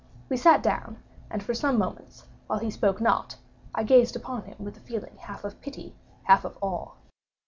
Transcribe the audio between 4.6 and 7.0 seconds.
a feeling half of pity, half of awe.